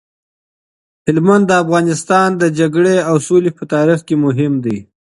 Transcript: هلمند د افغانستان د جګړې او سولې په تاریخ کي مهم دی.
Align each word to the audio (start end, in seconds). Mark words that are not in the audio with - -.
هلمند 1.05 1.43
د 1.47 1.51
افغانستان 1.63 2.29
د 2.41 2.43
جګړې 2.59 2.95
او 3.09 3.15
سولې 3.27 3.51
په 3.57 3.63
تاریخ 3.73 3.99
کي 4.07 4.15
مهم 4.25 4.53
دی. 4.65 4.77